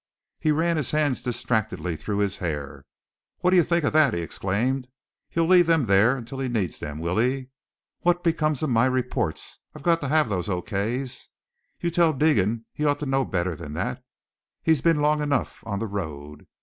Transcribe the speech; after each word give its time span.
He 0.39 0.51
ran 0.51 0.77
his 0.77 0.89
hands 0.89 1.21
distractedly 1.21 1.95
through 1.95 2.17
his 2.25 2.37
hair. 2.37 2.85
"What 3.41 3.51
do 3.51 3.55
you 3.55 3.61
think 3.61 3.83
of 3.83 3.93
that?" 3.93 4.15
he 4.15 4.21
exclaimed. 4.21 4.87
"He'll 5.29 5.45
leave 5.45 5.67
them 5.67 5.83
there 5.83 6.17
until 6.17 6.39
he 6.39 6.47
needs 6.47 6.79
them, 6.79 6.97
will 6.97 7.19
he? 7.19 7.49
What 7.99 8.23
becomes 8.23 8.63
of 8.63 8.71
my 8.71 8.85
reports? 8.85 9.59
I've 9.75 9.83
got 9.83 10.01
to 10.01 10.07
have 10.07 10.27
those 10.27 10.49
O. 10.49 10.59
K.'s. 10.63 11.29
You 11.81 11.91
tell 11.91 12.13
Deegan 12.13 12.65
he 12.73 12.83
ought 12.83 12.97
to 13.01 13.05
know 13.05 13.25
better 13.25 13.55
than 13.55 13.73
that; 13.73 14.01
he's 14.63 14.81
been 14.81 15.01
long 15.01 15.21
enough 15.21 15.61
on 15.67 15.77
the 15.77 15.85
road. 15.85 16.47